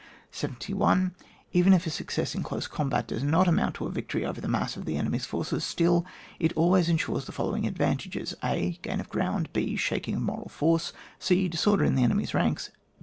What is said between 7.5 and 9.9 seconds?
advantages:— (a) Oain of ground. \b)